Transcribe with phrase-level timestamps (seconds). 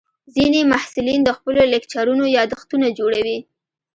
[0.35, 3.37] ځینې محصلین د خپلو لیکچرونو یادښتونه جوړوي.